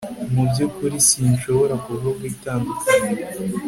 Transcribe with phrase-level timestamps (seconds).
[0.33, 3.23] Mu byukuri sinshobora kuvuga itandukaniro